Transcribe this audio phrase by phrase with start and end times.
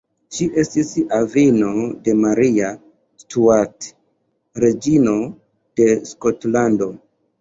[0.35, 1.67] Ŝi estis avino
[2.07, 2.71] de Maria
[3.25, 3.91] Stuart,
[4.65, 5.15] reĝino
[5.83, 6.91] de Skotlando.